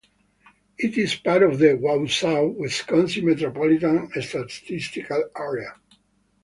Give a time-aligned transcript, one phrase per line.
[0.79, 5.75] It is part of the Wausau, Wisconsin Metropolitan Statistical Area.